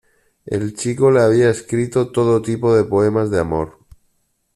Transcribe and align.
El 0.47 0.73
chico 0.73 1.11
le 1.11 1.21
había 1.21 1.51
escrito 1.51 2.11
todo 2.11 2.41
tipo 2.41 2.73
de 2.75 2.83
poemas 2.85 3.29
de 3.29 3.39
amor. 3.39 3.77